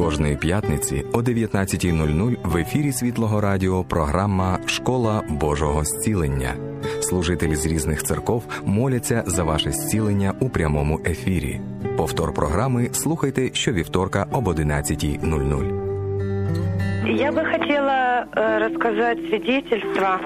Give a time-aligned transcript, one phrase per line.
[0.00, 6.54] Кожної п'ятниці о 19.00 в ефірі Світлого Радіо програма Школа Божого зцілення.
[7.00, 11.60] Служителі з різних церков моляться за ваше зцілення у прямому ефірі.
[11.96, 15.80] Повтор програми слухайте щовівторка об 11.00.
[17.16, 20.20] Я бы хотела э, рассказать свидетельство.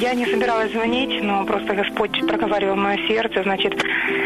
[0.00, 3.74] Я не собиралась звонить, но просто Господь проговаривал мое сердце, значит,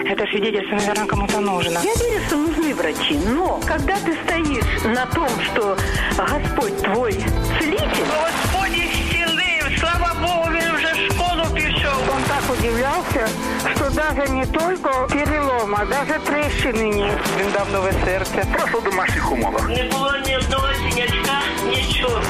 [0.05, 1.79] это свидетельство, наверное, кому-то нужно.
[1.83, 5.77] Я верю, что нужны врачи, но когда ты стоишь на том, что
[6.17, 7.13] Господь твой
[7.59, 12.15] целитель, Господь исцелив, слава Богу, він вже в школу пішов.
[12.15, 13.29] Он так удивлялся,
[13.75, 17.19] что даже не только перелом, а даже трещины нет.
[17.41, 18.45] Він дав нове серце.
[18.53, 19.69] Просто в домашніх умовах.
[19.69, 22.23] Не було ні одного синячка, нічого.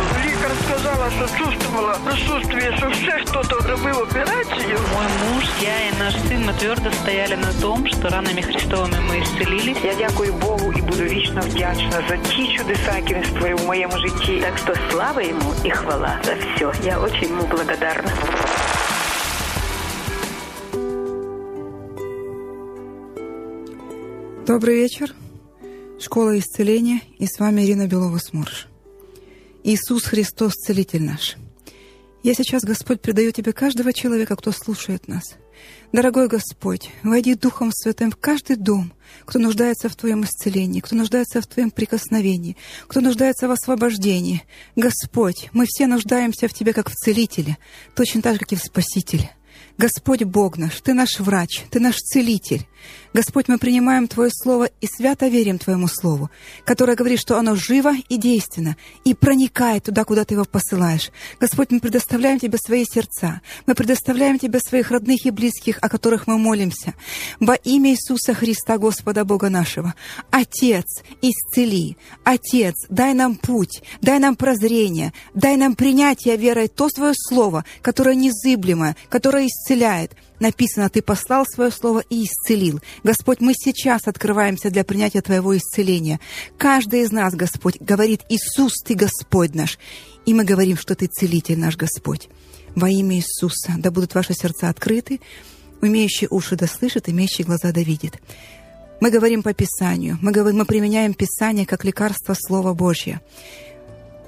[0.46, 4.78] Лікар сказала, що чувствовала присутствие, що все хто-то робив операцію.
[4.94, 9.22] Мой муж, я и наш сын, мы твердо стояли на том, что ранами Христовыми мы
[9.22, 9.84] исцелились.
[9.84, 13.98] Я дякую Богу і буду вічно вдячна за ті чудеса, які він створив в моєму
[13.98, 14.40] житті.
[14.40, 16.72] так что слава ему и хвала за все.
[16.84, 18.12] Я очень ему благодарна.
[24.46, 25.14] Добрый вечер.
[26.00, 27.00] Школа исцеления.
[27.18, 28.66] И с вами Ирина Белова-Сморж.
[29.69, 31.35] Иисус Христос, Целитель наш.
[32.23, 35.35] Я сейчас, Господь, предаю Тебе каждого человека, кто слушает нас.
[35.91, 38.93] Дорогой Господь, войди Духом Святым в каждый дом,
[39.25, 42.55] кто нуждается в Твоем исцелении, кто нуждается в Твоем прикосновении,
[42.87, 44.43] кто нуждается в освобождении.
[44.77, 47.57] Господь, мы все нуждаемся в Тебе как в Целителе,
[47.93, 49.31] точно так же, как и в Спасителе.
[49.77, 52.65] Господь Бог наш, Ты наш врач, Ты наш целитель.
[53.17, 56.29] Господь, мы принимаем Твое Слово и свято верим Твоему Слову,
[56.65, 61.09] которое говорит, что оно живо и действенно, и проникает туда, куда Ты его посылаешь.
[61.39, 66.27] Господь, мы предоставляем Тебе свои сердца, мы предоставляем Тебе своих родных и близких, о которых
[66.27, 66.93] мы молимся.
[67.39, 69.95] Во имя Иисуса Христа, Господа Бога нашего.
[70.29, 71.97] Отец, исцели.
[72.23, 78.13] Отец, дай нам путь, дай нам прозрение, дай нам принятие верой то Твое Слово, которое
[78.13, 80.15] незыблемое, которое исцеляет.
[80.39, 82.79] Написано, Ты послал свое слово и исцелил.
[83.03, 86.19] Господь, мы сейчас открываемся для принятия Твоего исцеления.
[86.57, 89.79] Каждый из нас, Господь, говорит, Иисус, Ты Господь наш.
[90.25, 92.29] И мы говорим, что Ты целитель наш Господь.
[92.75, 95.19] Во имя Иисуса, да будут ваши сердца открыты,
[95.81, 98.19] умеющие уши да слышат, имеющие глаза да видят.
[98.99, 103.21] Мы говорим по Писанию, мы, говорим, мы применяем Писание как лекарство Слова Божье.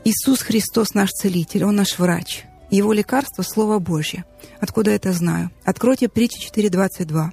[0.05, 2.45] Иисус Христос наш целитель, Он наш врач.
[2.69, 4.25] Его лекарство— Слово Божье.
[4.59, 5.51] Откуда это знаю?
[5.63, 7.31] Откройте притчи 4.22.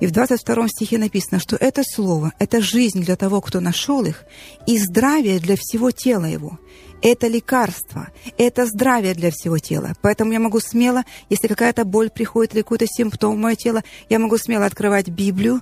[0.00, 4.24] И в 22 стихе написано, что это слово, это жизнь для того, кто нашел их,
[4.66, 6.58] и здравие для всего тела его.
[7.00, 8.08] Это лекарство,
[8.38, 9.92] это здравие для всего тела.
[10.00, 14.18] Поэтому я могу смело, если какая-то боль приходит или какой-то симптом в мое тело, я
[14.18, 15.60] могу смело открывать Библию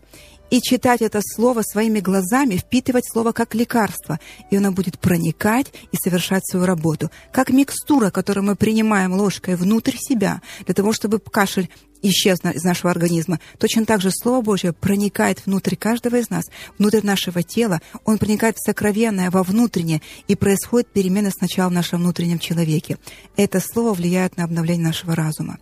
[0.52, 4.20] и читать это слово своими глазами, впитывать слово как лекарство,
[4.50, 7.10] и оно будет проникать и совершать свою работу.
[7.32, 11.70] Как микстура, которую мы принимаем ложкой внутрь себя, для того, чтобы кашель
[12.02, 13.40] исчез из нашего организма.
[13.58, 16.44] Точно так же Слово Божье проникает внутрь каждого из нас,
[16.76, 17.80] внутрь нашего тела.
[18.04, 22.98] Он проникает в сокровенное, во внутреннее, и происходит перемена сначала в нашем внутреннем человеке.
[23.36, 25.58] Это Слово влияет на обновление нашего разума.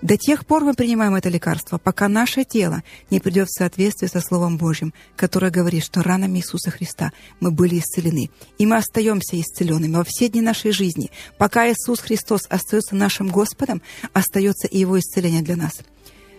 [0.00, 4.20] До тех пор мы принимаем это лекарство, пока наше тело не придет в соответствие со
[4.20, 8.30] Словом Божьим, которое говорит, что ранами Иисуса Христа мы были исцелены.
[8.58, 11.10] И мы остаемся исцеленными во все дни нашей жизни.
[11.36, 13.82] Пока Иисус Христос остается нашим Господом,
[14.12, 15.80] остается и Его исцеление для нас.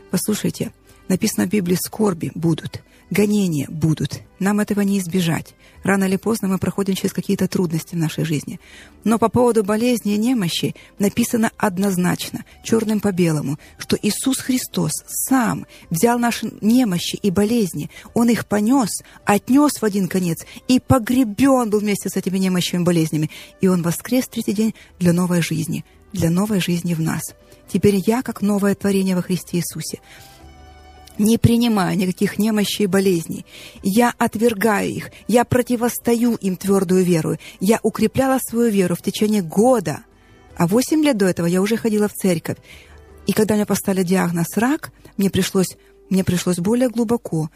[0.09, 0.71] Послушайте,
[1.09, 4.21] написано в Библии, скорби будут, гонения будут.
[4.39, 5.55] Нам этого не избежать.
[5.83, 8.59] Рано или поздно мы проходим через какие-то трудности в нашей жизни.
[9.03, 15.65] Но по поводу болезни и немощи написано однозначно, черным по белому, что Иисус Христос сам
[15.89, 18.89] взял наши немощи и болезни, Он их понес,
[19.25, 23.29] отнес в один конец и погребен был вместе с этими немощами и болезнями.
[23.61, 27.21] И Он воскрес в третий день для новой жизни, для новой жизни в нас.
[27.71, 29.99] Теперь я, как новое творение во Христе Иисусе,
[31.19, 33.45] не принимаю никаких немощей и болезней.
[33.83, 37.37] Я отвергаю их, я противостою им твердую веру.
[37.59, 39.99] Я укрепляла свою веру в течение года.
[40.57, 42.57] А восемь лет до этого я уже ходила в церковь.
[43.27, 45.77] И когда мне поставили диагноз рак, мне пришлось,
[46.09, 47.51] мне пришлось более глубоко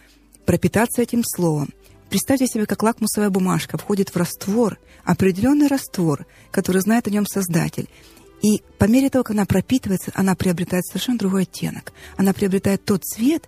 [0.45, 1.69] пропитаться этим словом.
[2.09, 7.89] Представьте себе, как лакмусовая бумажка входит в раствор, определенный раствор, который знает о нем Создатель.
[8.44, 11.94] И по мере того, как она пропитывается, она приобретает совершенно другой оттенок.
[12.18, 13.48] Она приобретает тот цвет,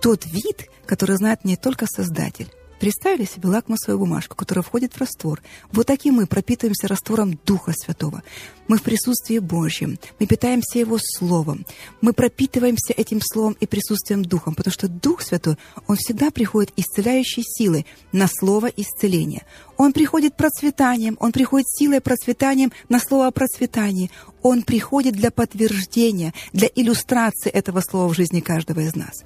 [0.00, 2.48] тот вид, который знает не только Создатель.
[2.80, 5.42] Представили себе лакмусовую бумажку, которая входит в раствор.
[5.70, 8.22] Вот таким мы пропитываемся раствором Духа Святого.
[8.68, 9.98] Мы в присутствии Божьем.
[10.18, 11.66] Мы питаемся Его Словом.
[12.00, 17.42] Мы пропитываемся этим Словом и присутствием Духом, потому что Дух Святой, Он всегда приходит исцеляющей
[17.44, 19.44] силой на слово исцеления.
[19.76, 24.10] Он приходит процветанием, Он приходит силой процветанием на слово о процветании.
[24.40, 29.22] Он приходит для подтверждения, для иллюстрации этого слова в жизни каждого из нас.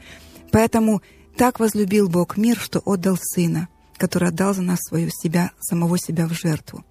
[0.50, 1.02] Поэтому
[1.36, 6.26] так возлюбил Бог мир, что отдал Сына, который отдал за нас свою себя, самого себя
[6.26, 6.84] в жертву.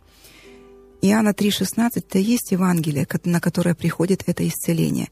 [1.02, 5.10] Иоанна 3,16— это есть Евангелие, на которое приходит это исцеление.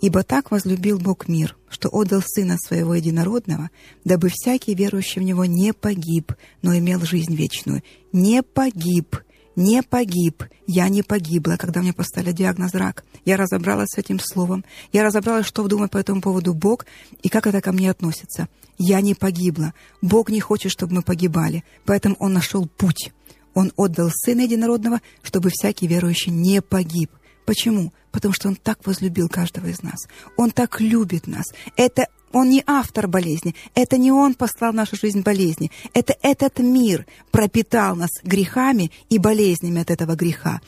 [0.00, 3.70] «Ибо так возлюбил Бог мир, что отдал Сына Своего Единородного,
[4.04, 7.82] дабы всякий верующий в Него не погиб, но имел жизнь вечную».
[8.12, 9.16] Не погиб,
[9.56, 10.44] не погиб.
[10.66, 13.04] Я не погибла, когда мне поставили диагноз рак.
[13.24, 14.64] Я разобралась с этим словом.
[14.92, 16.86] Я разобралась, что думает по этому поводу Бог
[17.22, 18.48] и как это ко мне относится.
[18.78, 19.74] Я не погибла.
[20.00, 21.64] Бог не хочет, чтобы мы погибали.
[21.84, 23.12] Поэтому Он нашел путь.
[23.54, 27.10] Он отдал Сына Единородного, чтобы всякий верующий не погиб.
[27.44, 27.92] Почему?
[28.10, 29.98] Потому что Он так возлюбил каждого из нас.
[30.36, 31.46] Он так любит нас.
[31.76, 33.54] Это он не автор болезни.
[33.74, 35.70] Это не он послал в нашу жизнь болезни.
[35.94, 40.60] Это этот мир пропитал нас грехами и болезнями от этого греха.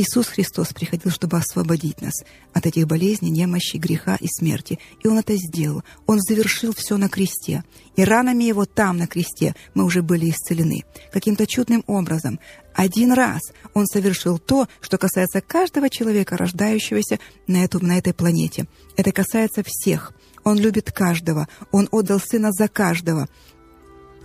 [0.00, 2.14] Иисус Христос приходил, чтобы освободить нас
[2.52, 4.78] от этих болезней, немощи, греха и смерти.
[5.02, 5.82] И Он это сделал.
[6.06, 7.64] Он завершил все на кресте.
[7.96, 10.84] И ранами Его там, на кресте, мы уже были исцелены.
[11.12, 12.38] Каким-то чудным образом.
[12.74, 13.40] Один раз
[13.74, 17.18] Он совершил то, что касается каждого человека, рождающегося
[17.48, 18.66] на, эту, на этой планете.
[18.96, 20.12] Это касается всех.
[20.48, 21.48] Он любит каждого.
[21.72, 23.28] Он отдал Сына за каждого.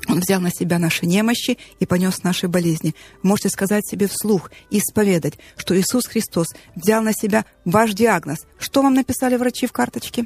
[0.08, 2.94] Он взял на себя наши немощи и понес наши болезни.
[3.22, 8.40] можете сказать себе вслух, исповедать, что Иисус Христос взял на себя ваш диагноз.
[8.58, 10.26] Что вам написали врачи в карточке?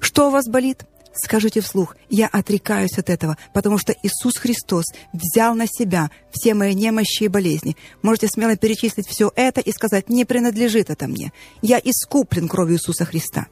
[0.00, 0.84] Что у вас болит?
[1.14, 6.74] Скажите вслух, я отрекаюсь от этого, потому что Иисус Христос взял на себя все мои
[6.74, 7.76] немощи и болезни.
[8.00, 11.32] Можете смело перечислить все это и сказать, не принадлежит это мне.
[11.60, 13.46] Я искуплен кровью Иисуса Христа.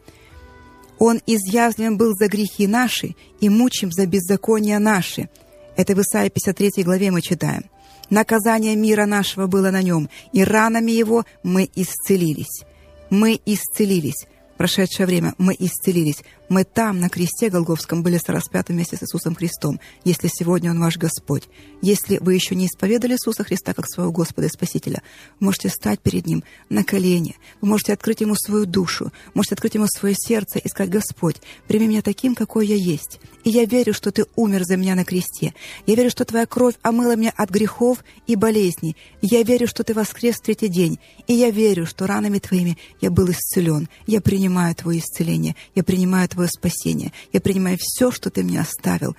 [1.01, 5.29] Он изъязвлен был за грехи наши и мучим за беззакония наши.
[5.77, 7.65] Это в Исаии 53 главе мы читаем.
[8.11, 12.65] «Наказание мира нашего было на нем, и ранами его мы исцелились».
[13.09, 14.27] Мы исцелились
[14.61, 16.23] прошедшее время мы исцелились.
[16.51, 20.99] Мы там, на кресте Голговском, были сораспяты вместе с Иисусом Христом, если сегодня Он ваш
[20.99, 21.49] Господь.
[21.81, 25.01] Если вы еще не исповедали Иисуса Христа как своего Господа и Спасителя,
[25.39, 29.77] вы можете стать перед Ним на колени, вы можете открыть Ему свою душу, можете открыть
[29.77, 33.19] Ему свое сердце и сказать, «Господь, прими меня таким, какой я есть.
[33.45, 35.55] И я верю, что Ты умер за меня на кресте.
[35.87, 38.95] Я верю, что Твоя кровь омыла меня от грехов и болезней.
[39.23, 40.99] Я верю, что Ты воскрес в третий день.
[41.29, 43.89] И я верю, что ранами Твоими я был исцелен.
[44.07, 48.61] Я принимаю принимаю Твое исцеление, я принимаю Твое спасение, я принимаю все, что Ты мне
[48.61, 49.15] оставил.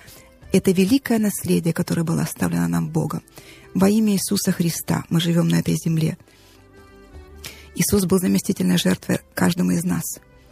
[0.52, 3.22] Это великое наследие, которое было оставлено нам Богом.
[3.72, 6.18] Во имя Иисуса Христа мы живем на этой земле.
[7.74, 10.02] Иисус был заместительной жертвой каждому из нас.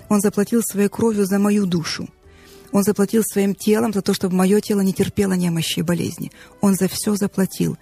[0.09, 2.09] Он заплатил своей кровью за мою душу.
[2.73, 6.33] Он заплатил своим телом за то, чтобы мое тело не терпело немощи и болезни.
[6.63, 7.77] Он за все заплатил.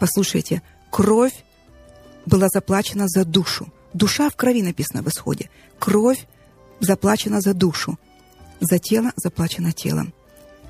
[0.00, 1.44] Послушайте, кровь
[2.24, 3.70] была заплачена за душу.
[3.92, 5.50] Душа в крови написано в исходе.
[5.78, 6.26] Кровь
[6.80, 7.98] заплачена за душу.
[8.60, 10.12] За тело заплачено телом.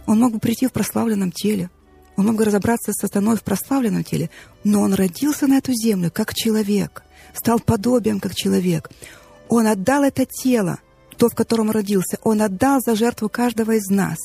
[0.06, 1.70] Он мог бы прийти в прославленном теле.
[2.17, 4.31] Он мог бы разобраться с сатаной в прославленном теле.
[4.64, 7.02] Но он родился на эту землю как человек.
[7.34, 8.90] Стал подобием как человек.
[9.49, 10.78] Он отдал это тело–
[11.20, 14.17] то, в котором родился, Он отдал за жертву каждого из нас.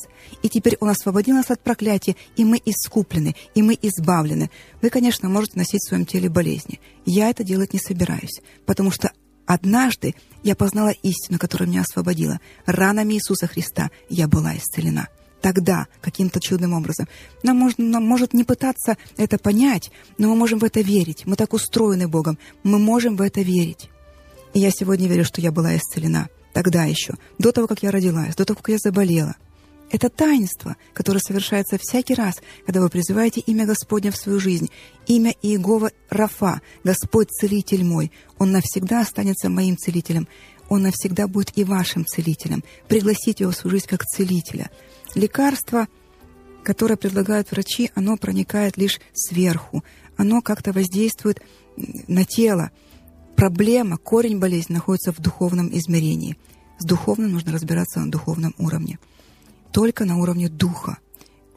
[0.44, 4.49] И теперь Он освободил нас от проклятия, и мы искуплены, и мы избавлены.
[4.81, 6.80] Вы, конечно, можете носить в своем теле болезни.
[7.06, 9.11] Я это делать не собираюсь, потому что
[9.45, 12.40] однажды я познала истину, которая меня освободила.
[12.66, 15.09] Ранами Иисуса Христа я была исцелена
[15.42, 17.09] тогда каким-то чудным образом.
[17.44, 21.25] Нам, можно, нам может не пытаться это понять, но мы можем в это верить.
[21.25, 22.40] Мы так устроены Богом.
[22.64, 23.90] Мы можем в это верить.
[24.54, 28.33] И я сегодня верю, что я была исцелена тогда еще, до того, как я родилась,
[28.33, 29.35] до того, как я заболела.
[29.92, 32.35] Это таинство, которое совершается всякий раз,
[32.66, 34.71] когда вы призываете имя Господня в свою жизнь,
[35.06, 38.09] имя Иегова Рафа, Господь Целитель мой.
[38.40, 40.30] Он навсегда останется моим целителем.
[40.69, 42.64] Он навсегда будет и вашим целителем.
[42.88, 44.71] Пригласите его в свою жизнь как целителя.
[45.14, 45.90] Лекарство,
[46.64, 49.83] которое предлагают врачи, оно проникает лишь сверху.
[50.16, 51.42] Оно как-то воздействует
[52.07, 52.71] на тело,
[53.35, 56.37] Проблема, корень болезни находится в духовном измерении.
[56.80, 58.97] С духовным нужно разбираться на духовном уровне.
[59.71, 60.97] Только на уровне духа.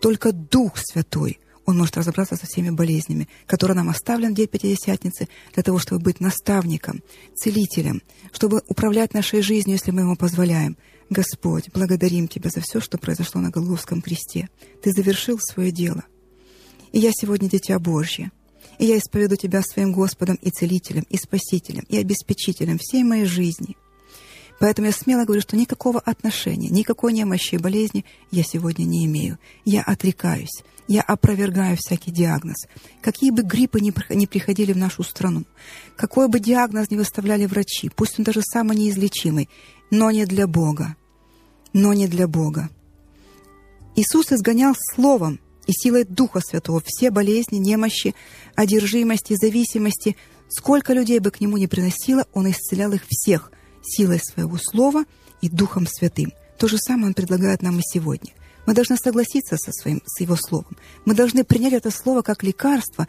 [0.00, 5.28] Только Дух Святой, Он может разобраться со всеми болезнями, которые нам оставлен в День Пятидесятницы,
[5.54, 7.02] для того, чтобы быть наставником,
[7.34, 10.76] целителем, чтобы управлять нашей жизнью, если мы Ему позволяем.
[11.10, 14.48] Господь, благодарим Тебя за все, что произошло на Голгофском кресте.
[14.82, 16.04] Ты завершил свое дело.
[16.92, 18.30] И я сегодня дитя Божье.
[18.78, 23.76] И я исповеду Тебя своим Господом и Целителем, и Спасителем, и Обеспечителем всей моей жизни.
[24.60, 29.38] Поэтому я смело говорю, что никакого отношения, никакой немощи и болезни я сегодня не имею.
[29.64, 32.66] Я отрекаюсь, я опровергаю всякий диагноз.
[33.00, 35.44] Какие бы гриппы ни приходили в нашу страну,
[35.96, 39.48] какой бы диагноз ни выставляли врачи, пусть он даже самый неизлечимый,
[39.90, 40.96] но не для Бога.
[41.72, 42.70] Но не для Бога.
[43.94, 48.14] Иисус изгонял Словом и силой Духа Святого все болезни, немощи,
[48.56, 50.16] одержимости, зависимости.
[50.48, 55.04] Сколько людей бы к Нему не приносило, Он исцелял их всех силой Своего Слова
[55.42, 56.32] и Духом Святым.
[56.58, 58.32] То же самое Он предлагает нам и сегодня.
[58.66, 60.76] Мы должны согласиться со своим, с Его Словом.
[61.04, 63.06] Мы должны принять это Слово как лекарство,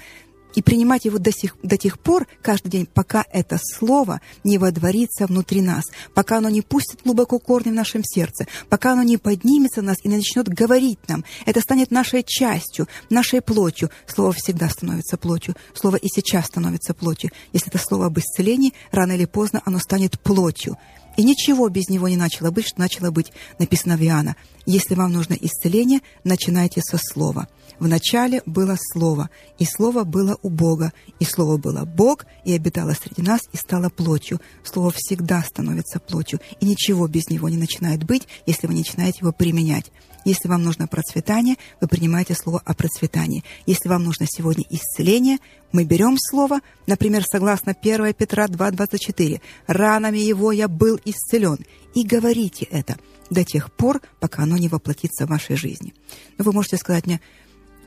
[0.55, 5.27] и принимать его до, сих, до тех пор, каждый день, пока это слово не водворится
[5.27, 9.81] внутри нас, пока оно не пустит глубоко корни в нашем сердце, пока оно не поднимется
[9.81, 11.23] в нас и начнет говорить нам.
[11.45, 13.89] Это станет нашей частью, нашей плотью.
[14.07, 15.55] Слово всегда становится плотью.
[15.73, 17.31] Слово и сейчас становится плотью.
[17.53, 20.77] Если это слово об исцелении, рано или поздно оно станет плотью.
[21.17, 24.37] И ничего без него не начало быть, что начало быть написано в Иоанна.
[24.71, 27.47] Если вам нужно исцеление, начинайте со слова.
[27.79, 32.93] В начале было Слово, и Слово было у Бога, и Слово было Бог, и обитало
[32.93, 34.39] среди нас, и стало плотью.
[34.63, 39.31] Слово всегда становится плотью, и ничего без него не начинает быть, если вы начинаете его
[39.31, 39.91] применять.
[40.23, 43.43] Если вам нужно процветание, вы принимаете слово о процветании.
[43.65, 45.39] Если вам нужно сегодня исцеление,
[45.71, 51.57] мы берем слово, например, согласно 1 Петра 2.24, «Ранами его я был исцелен»,
[51.95, 52.97] и говорите это
[53.29, 55.93] до тех пор, пока оно не воплотится в вашей жизни.
[56.37, 57.21] Но вы можете сказать мне,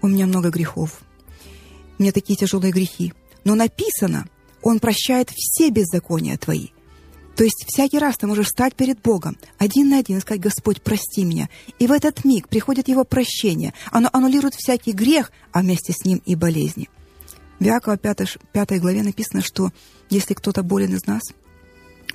[0.00, 1.00] у меня много грехов,
[1.98, 3.12] у меня такие тяжелые грехи.
[3.44, 4.26] Но написано,
[4.62, 6.68] Он прощает все беззакония твои.
[7.36, 10.82] То есть всякий раз ты можешь стать перед Богом один на один и сказать, Господь,
[10.82, 11.48] прости меня.
[11.78, 13.72] И в этот миг приходит Его прощение.
[13.90, 16.90] Оно аннулирует всякий грех, а вместе с ним и болезни.
[17.58, 19.70] В Иакова 5, 5 главе написано, что
[20.10, 21.22] если кто-то болен из нас,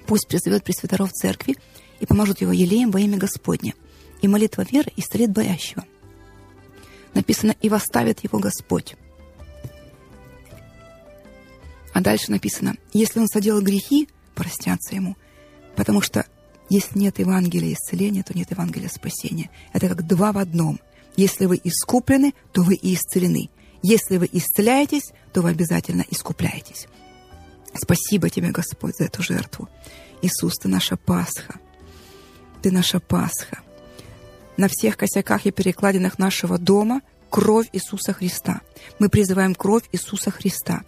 [0.05, 1.57] пусть призовет Пресвяторов в церкви
[2.00, 3.74] и поможет его елеем во имя Господне.
[4.22, 5.86] И молитва веры исцелит боящего–
[7.18, 8.96] Написано, и восставит его Господь.
[11.94, 15.18] А дальше написано, если он соделал грехи, простятся ему.
[15.75, 16.27] Потому что
[16.70, 19.50] если нет Евангелия исцеления, то нет Евангелия спасения.
[19.74, 20.80] Это как два в одном.
[21.16, 23.50] Если вы искуплены, то вы и исцелены.
[23.82, 26.88] Если вы исцеляетесь, то вы обязательно искупляетесь.
[27.74, 29.70] Спасибо тебе, Господь, за эту жертву.
[30.22, 31.60] Иисус, ты наша Пасха.
[32.67, 33.59] Ты наша Пасха
[34.57, 38.59] на всех косяках и перекладинах нашего дома кровь Иисуса Христа.
[39.00, 40.81] Мы призываем кровь Иисуса Христа.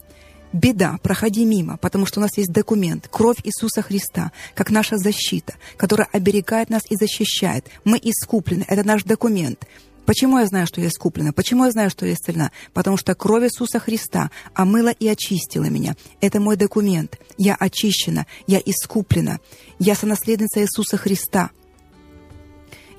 [0.51, 5.53] Беда, проходи мимо, потому что у нас есть документ, кровь Иисуса Христа, как наша защита,
[5.77, 7.65] которая оберегает нас и защищает.
[7.85, 9.65] Мы искуплены, это наш документ.
[10.05, 11.31] Почему я знаю, что я искуплена?
[11.31, 12.51] Почему я знаю, что я исцелена?
[12.73, 15.95] Потому что кровь Иисуса Христа омыла и очистила меня.
[16.19, 17.17] Это мой документ.
[17.37, 19.39] Я очищена, я искуплена.
[19.77, 21.51] Я сонаследница Иисуса Христа.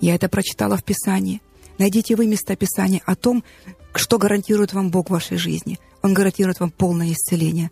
[0.01, 1.43] Я это прочитала в Писании.
[1.79, 3.45] Найдите вы места Писания о том,
[3.95, 5.79] что гарантирует вам Бог в вашей жизни.
[6.03, 7.71] Он гарантирует вам полное исцеление.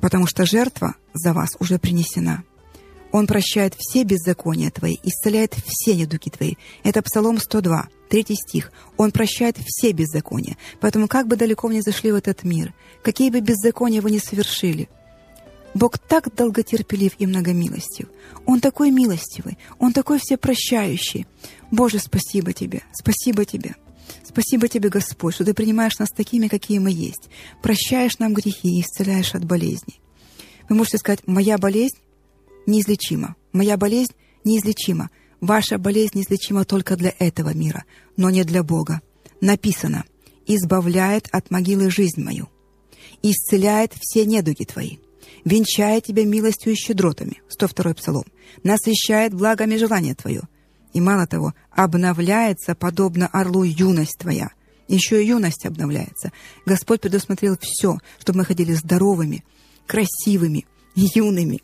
[0.00, 2.44] Потому что жертва за вас уже принесена.
[3.10, 6.54] Он прощает все беззакония твои, исцеляет все недуги твои.
[6.82, 8.72] Это Псалом 102, третий стих.
[8.96, 10.56] Он прощает все беззакония.
[10.80, 14.18] Поэтому как бы далеко вы ни зашли в этот мир, какие бы беззакония вы ни
[14.18, 14.88] совершили–
[15.74, 18.06] Бог так долготерпелив и многомилостив.
[18.46, 21.26] Он такой милостивый, Он такой всепрощающий.
[21.70, 23.74] Боже, спасибо Тебе, спасибо Тебе.
[24.22, 27.28] Спасибо Тебе, Господь, что Ты принимаешь нас такими, какие мы есть.
[27.62, 30.00] Прощаешь нам грехи и исцеляешь от болезней.
[30.68, 31.98] Вы можете сказать, моя болезнь
[32.66, 33.34] неизлечима.
[33.52, 34.12] Моя болезнь
[34.44, 35.10] неизлечима.
[35.40, 37.84] Ваша болезнь неизлечима только для этого мира,
[38.16, 39.02] но не для Бога.
[39.40, 40.04] Написано,
[40.46, 42.48] избавляет от могилы жизнь мою,
[43.22, 44.98] исцеляет все недуги твои
[45.44, 47.42] венчает тебя милостью и щедротами.
[47.48, 48.24] 102 Псалом.
[48.62, 50.42] Насыщает благами желание твое.
[50.92, 54.50] И мало того, обновляется, подобно орлу, юность твоя.
[54.86, 56.32] Еще и юность обновляется.
[56.66, 59.44] Господь предусмотрел все, чтобы мы ходили здоровыми,
[59.86, 61.62] красивыми, юными,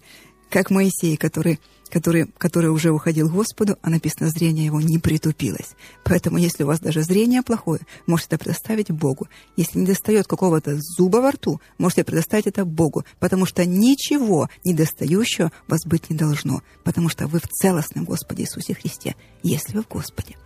[0.49, 1.61] как Моисей, который
[1.91, 5.75] который, который уже уходил к Господу, а написано, зрение его не притупилось.
[6.05, 9.29] Поэтому, если у вас даже зрение плохое, можете это предоставить Богу.
[9.57, 15.53] Если не достает какого-то зуба во рту, можете предоставить это Богу, потому что ничего недостающего
[15.67, 19.89] вас быть не должно, потому что вы в целостном Господе Иисусе Христе, если вы в
[19.89, 20.37] Господе.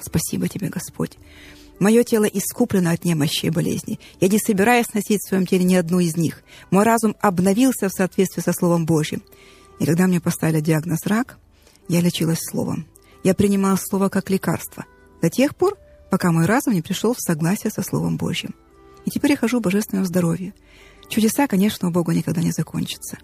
[0.00, 1.18] Спасибо тебе, Господь.
[1.78, 4.00] Мое тело искуплено от немощи и болезней.
[4.20, 6.42] Я не собираюсь носить в своем теле ни одну из них.
[6.70, 9.22] Мой разум обновился в соответствии со Словом Божьим.
[9.78, 11.38] И когда мне поставили диагноз рак,
[11.88, 12.86] я лечилась словом.
[13.24, 14.84] Я принимала слово как лекарство
[15.20, 15.76] до тех пор,
[16.10, 18.54] пока мой разум не пришел в согласие со Словом Божьим.
[19.04, 20.54] И теперь я хожу в божественном здоровье.
[21.08, 23.18] Чудеса, конечно, у Бога никогда не закончатся.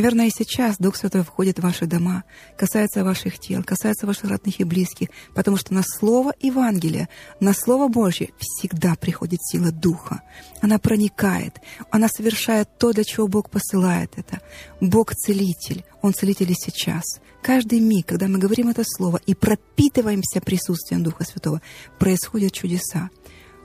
[0.00, 2.24] Наверное, и сейчас Дух Святой входит в ваши дома,
[2.56, 7.88] касается ваших тел, касается ваших родных и близких, потому что на Слово Евангелия, на Слово
[7.88, 10.22] Божье всегда приходит сила Духа.
[10.62, 14.40] Она проникает, она совершает то, для чего Бог посылает это.
[14.80, 17.04] Бог целитель, Он целитель и сейчас.
[17.42, 21.60] Каждый миг, когда мы говорим это Слово и пропитываемся присутствием Духа Святого,
[21.98, 23.10] происходят чудеса.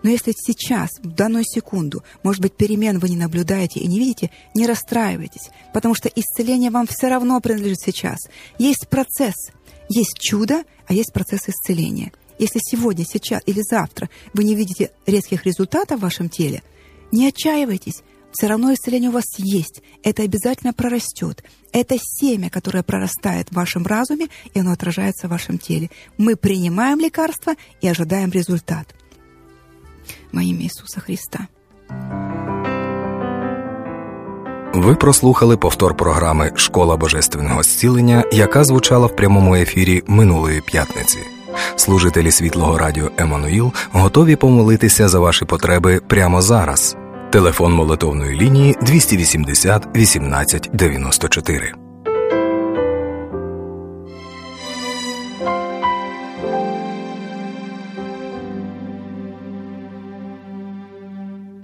[0.06, 4.30] Но если сейчас, в данную секунду, может быть, перемен вы не наблюдаете и не видите,
[4.54, 8.20] не расстраивайтесь, потому что исцеление вам все равно принадлежит сейчас.
[8.60, 9.34] Есть процесс,
[9.90, 12.12] есть чудо, а есть процесс исцеления.
[12.38, 16.62] Если сегодня, сейчас или завтра вы не видите резких результатов в вашем теле,
[17.12, 19.82] не отчаивайтесь, все равно исцеление у вас есть.
[20.04, 21.44] Это обязательно прорастет.
[21.72, 25.90] Это семя, которое прорастает в вашем разуме, и оно отражается в вашем теле.
[26.20, 28.94] Мы принимаем лекарство и ожидаем результат
[30.34, 31.48] во ім'я Ісуса Христа.
[34.74, 41.20] Ви прослухали повтор програми Школа Божественного зцілення, яка звучала в прямому ефірі минулої п'ятниці.
[41.76, 46.98] Служителі світлого радіо Еммануїл готові помолитися за ваші потреби прямо зараз.
[47.32, 51.85] Телефон молитовної лінії 280 18 94.